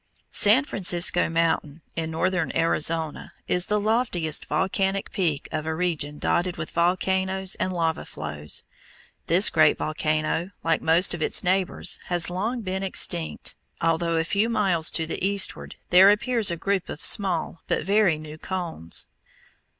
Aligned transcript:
San 0.31 0.65
Francisco 0.65 1.29
Mountain, 1.29 1.83
in 1.95 2.09
northern 2.09 2.51
Arizona, 2.55 3.33
is 3.47 3.67
the 3.67 3.79
loftiest 3.79 4.47
volcanic 4.47 5.11
peak 5.11 5.47
of 5.51 5.67
a 5.67 5.75
region 5.75 6.17
dotted 6.17 6.57
with 6.57 6.71
volcanoes 6.71 7.53
and 7.59 7.71
lava 7.71 8.03
flows. 8.03 8.63
This 9.27 9.51
great 9.51 9.77
volcano, 9.77 10.53
like 10.63 10.81
most 10.81 11.13
of 11.13 11.21
its 11.21 11.43
neighbors, 11.43 11.99
has 12.05 12.31
long 12.31 12.61
been 12.61 12.81
extinct, 12.81 13.53
although 13.79 14.17
a 14.17 14.23
few 14.23 14.49
miles 14.49 14.89
to 14.89 15.05
the 15.05 15.23
eastward 15.23 15.75
there 15.91 16.09
appears 16.09 16.49
a 16.49 16.57
group 16.57 16.89
of 16.89 17.05
small 17.05 17.61
but 17.67 17.83
very 17.83 18.17
new 18.17 18.39
cones. 18.39 19.07